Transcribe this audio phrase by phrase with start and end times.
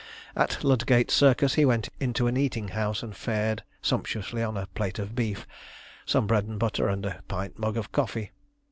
[0.35, 4.97] At Ludgate Circus he went into an eating house and fared sumptuously on a plate
[4.97, 5.45] of beef,
[6.07, 8.31] some bread and butter, and a pint mug of coffee.